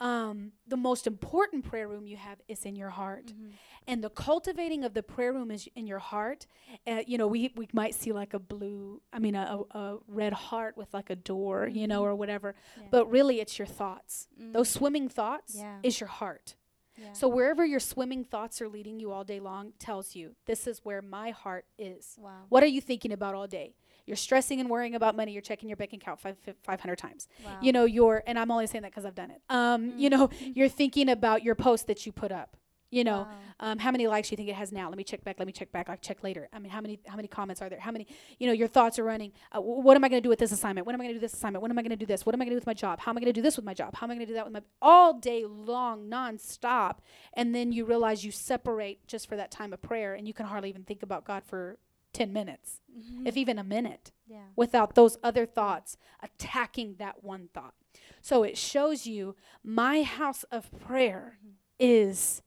um, 0.00 0.52
the 0.66 0.76
most 0.76 1.06
important 1.06 1.64
prayer 1.64 1.86
room 1.86 2.04
you 2.06 2.16
have 2.16 2.40
is 2.48 2.64
in 2.64 2.74
your 2.74 2.90
heart. 2.90 3.26
Mhm. 3.26 3.52
And 3.86 4.02
the 4.02 4.10
cultivating 4.10 4.82
of 4.84 4.92
the 4.92 5.04
prayer 5.04 5.32
room 5.32 5.52
is 5.52 5.68
in 5.76 5.86
your 5.86 6.00
heart. 6.00 6.46
Uh, 6.84 7.02
you 7.06 7.16
know, 7.16 7.28
we, 7.28 7.52
we 7.56 7.68
might 7.72 7.94
see 7.94 8.12
like 8.12 8.34
a 8.34 8.40
blue, 8.40 9.00
I 9.12 9.20
mean, 9.20 9.36
a, 9.36 9.60
a, 9.70 9.98
red 10.08 10.32
heart 10.32 10.76
with 10.76 10.92
like 10.92 11.10
a 11.10 11.16
door, 11.16 11.68
you 11.68 11.86
know, 11.86 12.02
Mhm. 12.02 12.06
or 12.06 12.14
whatever. 12.16 12.56
Yeah. 12.76 12.88
But 12.90 13.08
really, 13.08 13.40
it's 13.40 13.56
your 13.56 13.66
thoughts. 13.68 14.26
Those 14.36 14.68
Mm. 14.68 14.78
swimming 14.78 15.08
thoughts 15.08 15.54
Yeah. 15.56 15.78
is 15.84 16.00
your 16.00 16.08
heart. 16.08 16.56
Yeah. 16.96 17.12
So 17.12 17.28
wherever 17.28 17.64
your 17.64 17.80
swimming 17.80 18.24
thoughts 18.24 18.60
are 18.62 18.68
leading 18.68 19.00
you 19.00 19.10
all 19.12 19.24
day 19.24 19.40
long 19.40 19.72
tells 19.78 20.14
you 20.14 20.36
this 20.46 20.66
is 20.66 20.80
where 20.84 21.02
my 21.02 21.30
heart 21.30 21.64
is. 21.78 22.16
wow. 22.18 22.30
What 22.48 22.62
are 22.62 22.66
you 22.68 22.80
thinking 22.80 23.12
about 23.12 23.34
all 23.34 23.46
day? 23.46 23.74
You're 24.06 24.16
stressing 24.16 24.60
and 24.60 24.68
worrying 24.68 24.94
about 24.94 25.16
money. 25.16 25.32
You're 25.32 25.40
checking 25.42 25.68
your 25.68 25.76
bank 25.76 25.92
account 25.94 26.20
five, 26.20 26.36
500 26.62 26.96
times. 26.96 27.26
wow. 27.44 27.58
You 27.62 27.72
know, 27.72 27.84
you're, 27.84 28.22
and 28.26 28.38
I'm 28.38 28.50
only 28.50 28.66
saying 28.66 28.82
that 28.82 28.90
because 28.92 29.04
I've 29.06 29.14
done 29.14 29.30
it. 29.30 29.40
Um, 29.48 29.94
You 29.96 30.08
Mm. 30.08 30.12
know, 30.12 30.30
you're 30.54 30.68
thinking 30.68 31.08
about 31.08 31.42
your 31.42 31.54
post 31.54 31.86
that 31.86 32.04
you 32.06 32.12
put 32.12 32.30
up. 32.30 32.56
You 32.94 33.02
know, 33.02 33.20
Wow. 33.22 33.28
um, 33.58 33.78
how 33.80 33.90
many 33.90 34.06
likes 34.06 34.28
do 34.28 34.32
you 34.34 34.36
think 34.36 34.48
it 34.48 34.54
has 34.54 34.70
now? 34.70 34.88
Let 34.88 34.96
me 34.96 35.02
check 35.04 35.24
back. 35.24 35.36
Let 35.40 35.46
me 35.46 35.52
check 35.52 35.72
back. 35.72 35.88
I'll 35.90 35.96
check 35.96 36.22
later. 36.22 36.48
I 36.52 36.58
mean, 36.60 36.70
how 36.70 36.80
many 36.80 37.00
how 37.06 37.16
many 37.16 37.26
comments 37.28 37.60
are 37.60 37.68
there? 37.68 37.80
How 37.80 37.90
many? 37.90 38.06
You 38.38 38.46
know, 38.46 38.52
your 38.52 38.68
thoughts 38.68 38.98
are 39.00 39.04
running. 39.04 39.32
Uh, 39.50 39.60
wh- 39.60 39.84
what 39.86 39.96
am 39.96 40.04
I 40.04 40.08
going 40.08 40.22
to 40.22 40.26
do 40.26 40.28
with 40.28 40.38
this 40.38 40.52
assignment? 40.52 40.86
When 40.86 40.94
am 40.94 41.00
I 41.00 41.04
going 41.04 41.14
to 41.14 41.18
do 41.20 41.24
this 41.26 41.32
assignment? 41.34 41.60
When 41.62 41.70
am 41.72 41.78
I 41.78 41.82
going 41.82 41.90
to 41.90 41.96
do 41.96 42.06
this? 42.06 42.24
What 42.24 42.34
am 42.34 42.40
I 42.40 42.44
going 42.44 42.50
to 42.52 42.54
do 42.54 42.62
with 42.62 42.66
my 42.66 42.74
job? 42.74 43.00
How 43.00 43.10
am 43.10 43.16
I 43.16 43.20
going 43.20 43.32
to 43.34 43.38
do 43.40 43.42
this 43.42 43.56
with 43.56 43.64
my 43.64 43.74
job? 43.74 43.96
How 43.96 44.06
am 44.06 44.12
I 44.12 44.14
going 44.14 44.26
to 44.26 44.32
do 44.32 44.34
that 44.34 44.44
with 44.44 44.52
my 44.54 44.62
all 44.80 45.14
day 45.14 45.44
long, 45.44 46.08
nonstop? 46.08 46.98
And 47.32 47.52
then 47.54 47.72
you 47.72 47.84
realize 47.84 48.24
you 48.24 48.30
separate 48.30 49.04
just 49.08 49.28
for 49.28 49.34
that 49.36 49.50
time 49.50 49.72
of 49.72 49.82
prayer, 49.82 50.14
and 50.14 50.28
you 50.28 50.34
can 50.34 50.46
hardly 50.46 50.68
even 50.68 50.84
think 50.84 51.02
about 51.02 51.24
God 51.24 51.42
for 51.44 51.78
ten 52.12 52.32
minutes, 52.32 52.80
if 53.24 53.36
even 53.36 53.58
a 53.58 53.64
minute 53.64 54.12
yeah. 54.28 54.38
without 54.54 54.94
those 54.94 55.18
other 55.24 55.46
thoughts 55.46 55.96
attacking 56.22 56.94
that 56.98 57.24
one 57.24 57.48
thought. 57.52 57.74
So 58.22 58.42
it 58.44 58.56
shows 58.56 59.04
you 59.06 59.34
my 59.64 60.02
house 60.02 60.44
of 60.44 60.70
prayer 60.78 61.38
Mhm. 61.44 61.52
is 61.80 62.42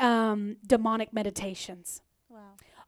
um, 0.00 0.56
demonic 0.66 1.12
meditations 1.12 2.02
Wow. 2.28 2.40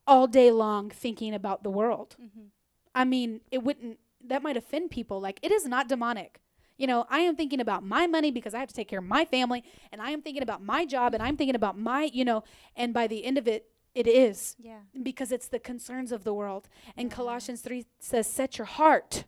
all 0.07 0.27
day 0.27 0.51
long 0.51 0.91
thinking 0.91 1.35
about 1.35 1.63
the 1.63 1.71
world. 1.71 2.17
Mm-hmm. 2.21 2.47
I 2.95 3.05
mean, 3.05 3.41
it 3.51 3.63
wouldn't, 3.63 3.99
that 4.25 4.43
might 4.43 4.57
offend 4.57 4.91
people. 4.91 5.21
Like, 5.21 5.39
it 5.43 5.53
is 5.53 5.67
not 5.67 5.89
demonic. 5.89 6.41
You 6.79 6.87
know, 6.87 7.07
I 7.09 7.21
am 7.21 7.37
thinking 7.37 7.61
about 7.61 7.83
my 7.85 8.07
money 8.07 8.31
because 8.31 8.55
I 8.55 8.59
have 8.59 8.69
to 8.69 8.75
take 8.75 8.89
care 8.89 8.99
of 8.99 9.05
my 9.05 9.25
family, 9.25 9.65
and 9.93 10.03
I 10.03 10.11
am 10.11 10.21
thinking 10.21 10.43
about 10.43 10.63
my 10.63 10.85
job, 10.85 11.15
and 11.15 11.23
I'm 11.23 11.37
thinking 11.37 11.55
about 11.55 11.79
my, 11.79 12.11
you 12.13 12.25
know, 12.25 12.43
and 12.75 12.93
by 12.93 13.07
the 13.07 13.25
end 13.25 13.39
of 13.39 13.47
it, 13.49 13.69
it 13.95 14.07
is 14.07 14.57
Yeah. 14.59 14.81
because 15.03 15.33
it's 15.33 15.49
the 15.49 15.59
concerns 15.59 16.13
of 16.13 16.25
the 16.25 16.35
world. 16.35 16.69
And 16.97 17.09
Yeah. 17.09 17.17
Colossians 17.17 17.63
3 17.63 17.87
says, 17.99 18.27
Set 18.27 18.59
your 18.59 18.67
heart 18.67 19.25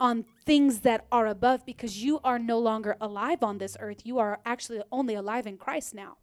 on 0.00 0.24
things 0.44 0.80
that 0.80 1.06
are 1.10 1.26
above 1.26 1.64
because 1.66 2.02
you 2.02 2.20
are 2.24 2.38
no 2.38 2.58
longer 2.58 2.96
alive 3.00 3.42
on 3.42 3.58
this 3.58 3.76
earth. 3.80 4.04
You 4.06 4.18
are 4.18 4.40
actually 4.46 4.82
only 4.92 5.14
alive 5.14 5.46
in 5.46 5.56
Christ 5.58 5.94
now. 5.94 6.16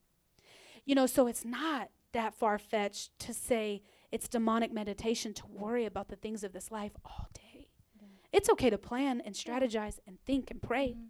You 0.85 0.95
know, 0.95 1.05
so 1.05 1.27
it's 1.27 1.45
not 1.45 1.89
that 2.11 2.33
far 2.33 2.57
fetched 2.57 3.17
to 3.19 3.33
say 3.33 3.81
it's 4.11 4.27
demonic 4.27 4.71
meditation 4.71 5.33
to 5.33 5.47
worry 5.47 5.85
about 5.85 6.09
the 6.09 6.15
things 6.15 6.43
of 6.43 6.53
this 6.53 6.71
life 6.71 6.91
all 7.05 7.27
day. 7.33 7.67
Yeah. 7.99 8.07
It's 8.31 8.49
okay 8.49 8.69
to 8.69 8.77
plan 8.77 9.21
and 9.21 9.33
strategize 9.33 9.99
and 10.05 10.19
think 10.25 10.51
and 10.51 10.61
pray. 10.61 10.95
Mhm. 10.97 11.07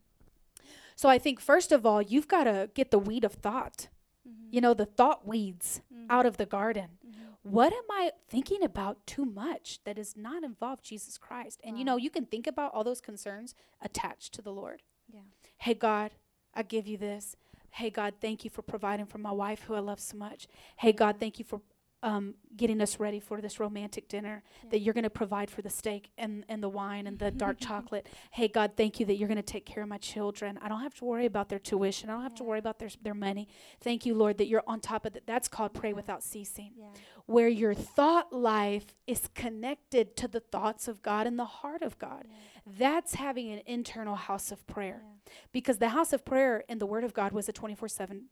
So 0.96 1.10
I 1.10 1.18
think, 1.18 1.40
first 1.42 1.72
of 1.72 1.86
all, 1.86 2.02
you've 2.02 2.28
got 2.28 2.44
to 2.46 2.70
get 2.74 2.92
the 2.92 3.00
weed 3.00 3.24
of 3.26 3.34
thought, 3.34 3.90
Mhm. 4.28 4.54
you 4.54 4.62
know, 4.62 4.74
the 4.74 4.86
thought 4.86 5.28
weeds 5.28 5.82
Mhm. 5.92 6.06
out 6.10 6.26
of 6.26 6.38
the 6.38 6.46
garden 6.46 6.98
Mhm. 7.06 7.12
what 7.42 7.74
am 7.74 7.84
I 7.92 8.12
thinking 8.30 8.64
about 8.64 9.06
too 9.06 9.26
much 9.26 9.84
that 9.84 9.98
does 9.98 10.16
not 10.16 10.44
involve 10.44 10.82
Jesus 10.82 11.18
Christ? 11.18 11.60
And 11.64 11.78
you 11.78 11.84
know, 11.84 11.98
you 11.98 12.10
can 12.10 12.26
think 12.26 12.48
about 12.48 12.74
all 12.74 12.86
those 12.86 13.02
concerns 13.02 13.54
attached 13.82 14.34
to 14.36 14.42
the 14.42 14.54
Lord. 14.54 14.84
Yeah. 15.12 15.24
Hey, 15.58 15.74
God, 15.74 16.12
I 16.54 16.64
give 16.64 16.88
you 16.88 16.98
this. 16.98 17.36
Hey, 17.74 17.90
God, 17.90 18.14
thank 18.22 18.44
you 18.44 18.52
for 18.52 18.62
providing 18.62 19.08
for 19.08 19.18
my 19.18 19.32
wife 19.32 19.64
who 19.64 19.74
I 19.74 19.80
love 19.80 20.00
so 20.00 20.16
much. 20.16 20.48
Hey, 20.78 20.92
God, 20.92 21.16
thank 21.20 21.40
you 21.40 21.46
for 21.46 21.60
um, 22.04 22.36
getting 22.56 22.82
us 22.82 23.00
ready 23.00 23.20
for 23.20 23.40
this 23.42 23.60
romantic 23.62 24.08
dinner, 24.10 24.44
that 24.70 24.80
you're 24.80 24.94
going 24.94 25.06
to 25.06 25.10
provide 25.10 25.50
for 25.50 25.62
the 25.62 25.70
steak 25.70 26.12
and, 26.18 26.44
and 26.50 26.62
the 26.62 26.68
wine 26.70 27.08
and 27.08 27.18
the 27.18 27.32
dark 27.32 27.58
chocolate. 27.62 28.08
Hey, 28.32 28.48
God, 28.50 28.74
thank 28.78 29.00
you 29.00 29.06
that 29.08 29.16
you're 29.16 29.30
going 29.30 29.38
to 29.38 29.42
take 29.42 29.66
care 29.66 29.82
of 29.82 29.90
my 29.90 29.98
children. 29.98 30.60
I 30.62 30.68
don't 30.68 30.82
have 30.82 30.94
to 30.96 31.06
worry 31.06 31.26
about 31.26 31.48
their 31.50 31.60
tuition. 31.60 32.10
I 32.10 32.14
don't 32.14 32.22
have 32.24 32.36
to 32.36 32.44
worry 32.44 32.60
about 32.60 32.78
their, 32.78 32.90
their 33.02 33.14
money. 33.14 33.48
Thank 33.82 34.06
you, 34.06 34.14
Lord, 34.16 34.38
that 34.38 34.48
you're 34.48 34.64
on 34.68 34.82
top 34.82 35.06
of 35.06 35.14
that. 35.14 35.26
That's 35.26 35.48
called 35.48 35.74
pray 35.74 35.90
Yeah. 35.90 35.96
without 35.96 36.24
ceasing 36.24 36.74
Yeah. 36.76 36.88
where 37.26 37.48
your 37.48 37.74
thought 37.74 38.34
life 38.34 38.94
is 39.08 39.30
connected 39.34 40.18
to 40.18 40.28
the 40.28 40.42
thoughts 40.42 40.88
of 40.90 41.02
God 41.02 41.26
and 41.26 41.40
the 41.40 41.46
heart 41.46 41.82
of 41.82 41.98
God. 41.98 42.28
Yeah. 42.66 42.74
That's 42.78 43.16
having 43.16 43.52
an 43.52 43.62
internal 43.66 44.16
house 44.16 44.52
of 44.52 44.66
prayer. 44.68 45.02
Yeah. 45.04 45.34
Because 45.52 45.78
the 45.78 45.90
house 45.90 46.14
of 46.14 46.24
prayer 46.26 46.64
in 46.70 46.80
the 46.80 46.86
Word 46.86 47.04
of 47.04 47.14
God 47.14 47.32
was 47.32 47.48
a 47.50 47.54
24 47.54 47.88
7 47.88 48.30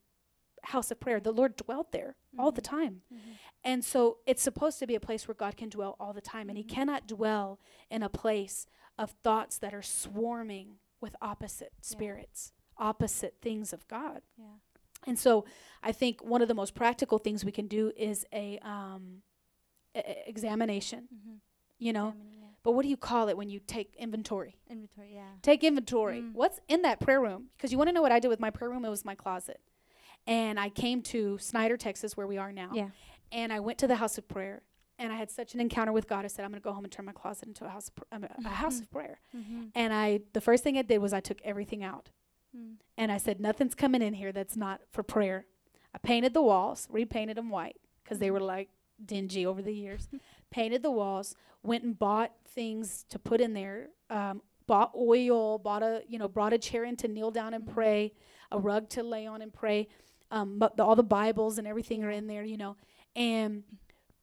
house 0.66 0.92
of 0.92 1.00
prayer. 1.00 1.20
The 1.20 1.32
Lord 1.32 1.56
dwelt 1.56 1.92
there 1.92 2.16
all 2.38 2.52
the 2.52 2.62
Mhm. 2.62 2.66
time. 2.70 3.02
Mhm. 3.12 3.20
And 3.64 3.84
so 3.84 4.20
it's 4.28 4.44
supposed 4.44 4.78
to 4.80 4.86
be 4.88 4.94
a 4.96 5.00
place 5.00 5.28
where 5.28 5.34
God 5.36 5.58
can 5.58 5.70
dwell 5.70 5.96
all 6.00 6.14
the 6.14 6.22
time. 6.22 6.50
And 6.50 6.58
He 6.58 6.64
Mhm. 6.64 6.70
cannot 6.70 7.08
dwell 7.08 7.60
in 7.90 8.04
a 8.04 8.10
place 8.10 8.68
of 8.98 9.12
thoughts 9.24 9.58
that 9.58 9.74
are 9.74 9.82
swarming 9.82 10.78
with 11.00 11.16
opposite 11.22 11.74
spirits, 11.82 12.54
opposite 12.78 13.38
things 13.42 13.74
of 13.74 13.88
God. 13.88 14.22
Yeah. 14.38 14.58
And 15.08 15.18
so 15.18 15.46
I 15.82 15.92
think 15.92 16.24
one 16.24 16.44
of 16.44 16.48
the 16.48 16.54
most 16.54 16.76
practical 16.76 17.18
things 17.18 17.44
we 17.44 17.52
can 17.52 17.68
do 17.68 17.92
is 17.98 18.24
a 18.32 18.60
um, 18.60 19.24
e- 19.96 20.02
examination, 20.28 21.08
Mhm. 21.12 21.40
you 21.80 21.92
know. 21.92 22.10
Examining, 22.10 22.40
yeah. 22.40 22.51
But 22.64 22.74
what 22.74 22.84
do 22.84 22.90
you 22.90 22.98
call 22.98 23.30
it 23.30 23.38
when 23.38 23.50
you 23.50 23.60
take 23.60 23.96
inventory? 23.98 24.56
Inventory. 24.70 25.12
Yeah. 25.14 25.24
Take 25.42 25.64
inventory. 25.64 26.22
Mm. 26.22 26.34
What's 26.34 26.60
in 26.68 26.84
that 26.84 27.00
prayer 27.00 27.20
room? 27.20 27.48
Because 27.58 27.72
you 27.72 27.78
want 27.78 27.90
to 27.90 27.94
know 27.94 28.02
what 28.02 28.12
I 28.12 28.20
did 28.20 28.28
with 28.28 28.40
my 28.40 28.52
prayer 28.52 28.70
room? 28.70 28.86
It 28.86 28.90
was 28.90 29.04
my 29.04 29.16
closet. 29.16 29.60
And 30.28 30.60
I 30.60 30.70
came 30.70 31.02
to 31.04 31.38
Snyder, 31.40 31.78
Texas, 31.78 32.16
where 32.16 32.28
we 32.28 32.38
are 32.38 32.52
now. 32.52 32.70
Yeah. 32.74 32.90
And 33.32 33.52
I 33.52 33.60
went 33.60 33.80
to 33.80 33.88
the 33.88 33.96
house 33.96 34.18
of 34.18 34.28
prayer. 34.28 34.62
And 35.00 35.12
I 35.12 35.16
had 35.16 35.32
such 35.32 35.56
an 35.56 35.60
encounter 35.60 35.92
with 35.92 36.08
God. 36.08 36.26
I 36.26 36.28
said, 36.28 36.46
I'm 36.46 36.52
going 36.52 36.62
to 36.62 36.64
go 36.64 36.74
home 36.74 36.84
and 36.84 36.94
turn 36.94 37.06
my 37.06 37.12
closet 37.12 37.48
into 37.48 37.66
a 37.66 37.70
house, 37.70 37.88
of 37.88 37.96
pr- 37.96 38.04
um, 38.12 38.28
a 38.46 38.50
house 38.50 38.80
of 38.80 38.92
prayer. 38.92 39.20
Mm-hmm. 39.36 39.70
And 39.74 39.92
I, 39.92 40.20
the 40.34 40.42
first 40.42 40.64
thing 40.64 40.78
I 40.78 40.84
did 40.84 41.00
was 41.00 41.12
I 41.12 41.22
took 41.22 41.42
everything 41.44 41.84
out. 41.84 42.10
Mm. 42.56 42.76
And 43.00 43.12
I 43.12 43.18
said, 43.18 43.40
nothing's 43.40 43.74
coming 43.74 44.04
in 44.04 44.14
here 44.14 44.32
that's 44.32 44.56
not 44.56 44.82
for 44.92 45.02
prayer. 45.02 45.48
I 45.96 45.98
painted 45.98 46.36
the 46.36 46.42
walls, 46.44 46.88
repainted 46.92 47.38
them 47.38 47.50
white 47.50 47.78
because 48.04 48.20
they 48.20 48.30
were 48.30 48.40
like 48.40 48.70
dingy 49.04 49.44
over 49.46 49.62
the 49.62 49.74
years. 49.74 50.08
painted 50.52 50.84
the 50.84 50.92
walls, 50.92 51.36
went 51.64 51.84
and 51.84 51.98
bought 51.98 52.32
things 52.50 53.06
to 53.10 53.18
put 53.18 53.42
in 53.42 53.54
there, 53.54 53.88
um, 54.10 54.42
bought 54.68 54.92
oil, 54.96 55.58
bought 55.58 55.82
a, 55.84 56.04
you 56.08 56.20
know, 56.20 56.28
brought 56.28 56.54
a 56.54 56.58
chair 56.58 56.84
in 56.84 56.96
to 56.98 57.08
kneel 57.08 57.32
down 57.32 57.54
and 57.54 57.66
pray, 57.68 58.14
a 58.52 58.60
rug 58.60 58.90
to 58.90 59.04
lay 59.04 59.26
on 59.26 59.42
and 59.42 59.54
pray. 59.54 59.88
Um, 60.30 60.60
but 60.60 60.78
the, 60.78 60.84
all 60.84 60.96
the 60.96 61.04
Bibles 61.04 61.58
and 61.58 61.68
everything 61.68 62.04
are 62.04 62.12
in 62.12 62.28
there, 62.28 62.44
you 62.44 62.58
know. 62.58 62.78
And 63.16 63.64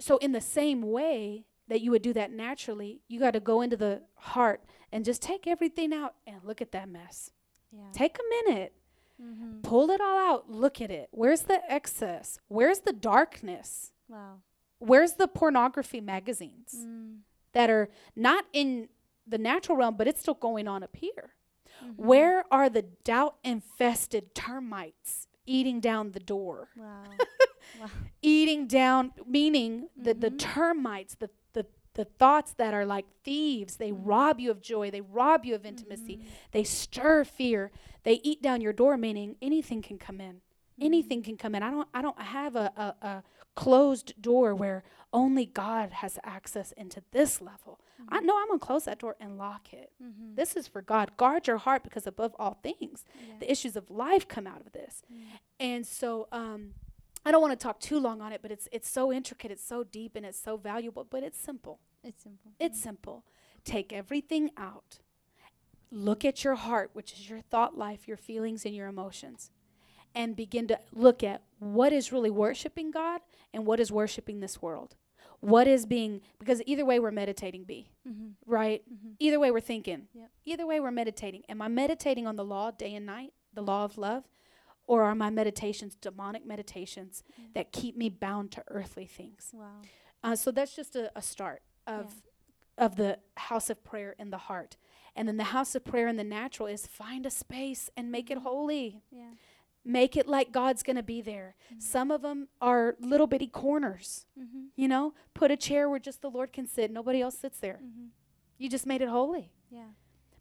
so, 0.00 0.16
in 0.18 0.32
the 0.32 0.40
same 0.40 0.82
way 0.82 1.44
that 1.68 1.80
you 1.82 1.90
would 1.90 2.00
do 2.02 2.12
that 2.14 2.32
naturally, 2.32 3.02
you 3.08 3.20
got 3.20 3.32
to 3.32 3.40
go 3.40 3.60
into 3.60 3.76
the 3.76 4.02
heart 4.14 4.62
and 4.90 5.04
just 5.04 5.20
take 5.20 5.46
everything 5.46 5.92
out 5.92 6.14
and 6.26 6.36
look 6.44 6.62
at 6.62 6.72
that 6.72 6.88
mess. 6.88 7.30
Yeah. 7.72 7.80
Take 7.92 8.18
a 8.18 8.46
minute 8.46 8.72
Mm-hmm. 9.20 9.62
pull 9.62 9.90
it 9.90 10.00
all 10.00 10.16
out 10.16 10.48
look 10.48 10.80
at 10.80 10.92
it 10.92 11.08
where's 11.10 11.40
the 11.42 11.60
excess 11.68 12.38
where's 12.46 12.78
the 12.82 12.92
darkness 12.92 13.90
Wow. 14.08 14.34
Where's 14.78 15.14
the 15.14 15.28
pornography 15.28 16.00
magazines 16.00 16.74
Mm. 16.78 17.18
that 17.52 17.70
are 17.70 17.88
not 18.14 18.44
in 18.52 18.88
the 19.26 19.38
natural 19.38 19.76
realm 19.76 19.96
but 19.96 20.06
it's 20.08 20.20
still 20.20 20.34
going 20.34 20.66
on 20.68 20.82
up 20.82 20.96
here 20.96 21.34
Mhm. 21.84 21.96
where 21.96 22.44
are 22.52 22.68
the 22.68 22.82
doubt 22.82 23.36
infested 23.44 24.34
termites 24.34 25.28
eating 25.46 25.80
down 25.80 26.12
the 26.12 26.20
door 26.20 26.68
Wow. 26.76 27.02
wow. 27.80 27.90
eating 28.22 28.66
down 28.66 29.12
meaning 29.26 29.88
that 29.96 30.20
the 30.20 30.30
termites 30.30 31.14
the, 31.16 31.30
the 31.52 31.66
the 31.94 32.04
thoughts 32.04 32.52
that 32.54 32.72
are 32.74 32.86
like 32.86 33.06
thieves 33.24 33.76
they 33.76 33.90
Mhm. 33.90 34.00
rob 34.04 34.38
you 34.40 34.50
of 34.50 34.60
joy 34.60 34.90
they 34.90 35.00
rob 35.00 35.44
you 35.44 35.54
of 35.54 35.64
intimacy 35.66 36.16
Mhm. 36.18 36.24
they 36.52 36.64
stir 36.64 37.24
fear 37.24 37.70
they 38.04 38.14
eat 38.22 38.40
down 38.42 38.60
your 38.60 38.72
door 38.72 38.96
meaning 38.96 39.36
anything 39.42 39.82
can 39.82 39.98
come 39.98 40.20
in 40.20 40.36
Mhm. 40.78 40.84
anything 40.84 41.22
can 41.22 41.36
come 41.36 41.54
in. 41.56 41.62
I 41.62 41.70
don't 41.70 41.88
I 41.92 42.00
don't 42.02 42.20
have 42.20 42.54
a, 42.56 42.72
a, 42.76 43.06
a 43.06 43.22
closed 43.58 44.12
door 44.22 44.54
where 44.54 44.84
only 45.12 45.44
God 45.46 45.90
has 45.94 46.18
access 46.22 46.70
into 46.72 47.02
this 47.10 47.40
level. 47.40 47.80
I 48.08 48.20
Mhm. 48.20 48.24
know 48.26 48.38
I'm 48.38 48.48
gonna 48.48 48.58
close 48.60 48.84
that 48.84 48.98
door 49.00 49.16
and 49.18 49.36
lock 49.36 49.72
it. 49.72 49.92
Mhm. 50.00 50.36
This 50.36 50.54
is 50.56 50.68
for 50.68 50.80
God. 50.80 51.16
Guard 51.16 51.46
your 51.48 51.56
heart 51.58 51.82
because 51.82 52.06
above 52.06 52.36
all 52.38 52.54
things, 52.62 53.04
Yeah. 53.26 53.38
the 53.40 53.50
issues 53.50 53.74
of 53.74 53.90
life 53.90 54.28
come 54.28 54.46
out 54.46 54.60
of 54.60 54.70
this. 54.72 55.02
Mm. 55.12 55.24
And 55.58 55.86
so 55.86 56.28
um 56.30 56.74
I 57.26 57.32
don't 57.32 57.42
want 57.42 57.52
to 57.58 57.62
talk 57.62 57.80
too 57.80 57.98
long 57.98 58.20
on 58.20 58.32
it, 58.32 58.42
but 58.42 58.52
it's 58.52 58.68
it's 58.70 58.88
so 58.88 59.12
intricate, 59.12 59.50
it's 59.50 59.64
so 59.64 59.82
deep, 59.82 60.14
and 60.14 60.24
it's 60.24 60.38
so 60.38 60.56
valuable, 60.56 61.02
but 61.04 61.22
it's 61.24 61.38
simple. 61.38 61.80
It's 62.04 62.22
simple. 62.22 62.52
It's 62.60 62.78
simple. 62.80 63.24
Take 63.64 63.92
everything 63.92 64.52
out. 64.56 65.00
Look 65.90 66.24
at 66.24 66.44
your 66.44 66.54
heart, 66.54 66.90
which 66.92 67.12
is 67.14 67.28
your 67.28 67.40
thought 67.40 67.76
life, 67.76 68.06
your 68.06 68.16
feelings, 68.18 68.64
and 68.64 68.74
your 68.74 68.86
emotions, 68.88 69.50
and 70.14 70.36
begin 70.36 70.68
to 70.68 70.78
look 70.92 71.22
at 71.24 71.42
what 71.58 71.92
is 71.92 72.12
really 72.12 72.30
worshiping 72.30 72.90
God 72.90 73.20
and 73.54 73.66
what 73.66 73.80
is 73.80 73.90
worshiping 73.92 74.40
this 74.40 74.60
world. 74.62 74.96
What 75.40 75.68
is 75.68 75.86
being, 75.86 76.20
because 76.40 76.60
either 76.66 76.84
way 76.84 76.98
we're 76.98 77.12
meditating, 77.12 77.64
be 77.64 77.90
Mm-hmm. 78.08 78.28
right? 78.44 78.82
Mm-hmm. 78.92 79.10
Either 79.20 79.38
way 79.38 79.50
we're 79.52 79.60
thinking. 79.60 80.08
Yep. 80.12 80.30
Either 80.44 80.66
way 80.66 80.80
we're 80.80 80.90
meditating. 80.90 81.42
Am 81.48 81.62
I 81.62 81.68
meditating 81.68 82.26
on 82.26 82.36
the 82.36 82.44
law 82.44 82.70
day 82.70 82.94
and 82.94 83.06
night? 83.06 83.32
the 83.54 83.62
law 83.62 83.82
of 83.84 83.96
love, 83.98 84.24
or 84.86 85.02
are 85.02 85.14
my 85.14 85.30
meditations 85.30 85.96
demonic 85.96 86.44
meditations 86.46 87.24
Mm. 87.40 87.54
that 87.54 87.72
keep 87.72 87.96
me 87.96 88.08
bound 88.08 88.52
to 88.52 88.62
earthly 88.68 89.06
things? 89.06 89.50
Wow. 89.52 89.80
Uh, 90.22 90.36
so 90.36 90.50
that's 90.52 90.76
just 90.76 90.94
a, 90.96 91.10
a 91.16 91.22
start 91.22 91.62
of 91.86 92.22
of 92.76 92.94
the 92.96 93.18
house 93.36 93.70
of 93.70 93.82
prayer 93.82 94.14
in 94.18 94.30
the 94.30 94.38
heart. 94.38 94.76
And 95.16 95.26
then 95.26 95.36
the 95.38 95.44
house 95.56 95.74
of 95.74 95.84
prayer 95.84 96.06
in 96.06 96.16
the 96.16 96.22
natural 96.24 96.68
is 96.68 96.86
find 96.86 97.26
a 97.26 97.30
space 97.30 97.90
and 97.96 98.12
make 98.12 98.30
it 98.30 98.38
holy. 98.38 99.02
Yeah. 99.10 99.30
Make 99.88 100.18
it 100.18 100.28
like 100.28 100.52
God's 100.52 100.82
going 100.82 100.96
to 100.96 101.02
be 101.02 101.22
there. 101.22 101.56
Some 101.78 102.10
of 102.10 102.20
them 102.20 102.48
are 102.60 102.94
little 103.00 103.26
bitty 103.26 103.46
corners. 103.46 104.26
Mm-hmm. 104.38 104.66
You 104.76 104.86
know, 104.86 105.14
put 105.32 105.50
a 105.50 105.56
chair 105.56 105.88
where 105.88 105.98
just 105.98 106.20
the 106.20 106.28
Lord 106.28 106.52
can 106.52 106.66
sit. 106.66 106.90
Nobody 106.90 107.22
else 107.22 107.38
sits 107.38 107.58
there. 107.58 107.80
Mm-hmm. 107.82 108.08
You 108.58 108.68
just 108.68 108.84
made 108.84 109.00
it 109.00 109.08
holy. 109.08 109.50
Yeah. 109.70 109.92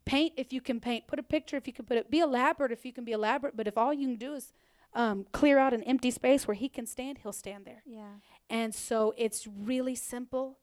Paint 0.04 0.34
if 0.36 0.52
you 0.52 0.60
can 0.60 0.82
paint. 0.82 1.08
Put 1.08 1.18
a 1.18 1.24
picture 1.24 1.56
if 1.56 1.66
you 1.66 1.72
can 1.72 1.86
put 1.86 1.96
it. 1.96 2.12
Be 2.12 2.20
elaborate 2.20 2.74
if 2.74 2.84
you 2.84 2.92
can 2.92 3.06
be 3.06 3.14
elaborate. 3.14 3.56
But 3.56 3.70
if 3.70 3.78
all 3.78 3.94
you 3.94 4.08
can 4.08 4.18
do 4.18 4.34
is 4.34 4.52
um, 4.94 5.26
clear 5.32 5.60
out 5.60 5.74
an 5.74 5.84
empty 5.84 6.12
space 6.12 6.46
where 6.46 6.56
He 6.56 6.68
can 6.68 6.86
stand, 6.86 7.20
He'll 7.20 7.32
stand 7.32 7.64
there. 7.64 7.84
Yeah. 7.86 8.16
And 8.50 8.76
so 8.76 9.14
it's 9.18 9.48
really 9.48 9.96
simple, 9.96 10.60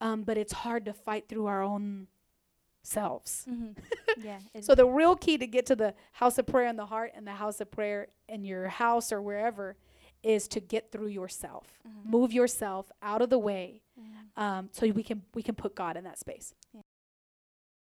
um, 0.00 0.22
but 0.22 0.38
it's 0.38 0.52
hard 0.52 0.84
to 0.84 0.92
fight 0.92 1.28
through 1.28 1.46
our 1.46 1.64
own 1.64 2.06
selves. 2.82 3.46
Mm-hmm. 3.48 4.24
yeah. 4.24 4.38
So 4.62 4.74
the 4.74 4.86
real 4.86 5.16
key 5.16 5.38
to 5.38 5.46
get 5.46 5.66
to 5.66 5.76
the 5.76 5.94
house 6.12 6.38
of 6.38 6.46
prayer 6.46 6.68
in 6.68 6.76
the 6.76 6.86
heart 6.86 7.12
and 7.14 7.26
the 7.26 7.32
house 7.32 7.60
of 7.60 7.70
prayer 7.70 8.08
in 8.28 8.44
your 8.44 8.68
house 8.68 9.12
or 9.12 9.20
wherever 9.22 9.76
is 10.22 10.46
to 10.48 10.60
get 10.60 10.92
through 10.92 11.08
yourself. 11.08 11.80
Mhm. 11.88 12.10
Move 12.10 12.32
yourself 12.32 12.90
out 13.02 13.22
of 13.22 13.30
the 13.30 13.38
way 13.38 13.80
Mhm. 13.98 14.42
um, 14.42 14.68
so 14.72 14.86
we 14.90 15.02
can 15.02 15.22
we 15.34 15.42
can 15.42 15.54
put 15.54 15.74
God 15.74 15.96
in 15.96 16.04
that 16.04 16.18
space. 16.18 16.54